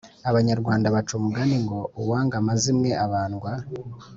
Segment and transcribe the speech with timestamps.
[0.29, 3.51] abanyarwanda baca umugani ngo 'uwanga amazimwe abandwa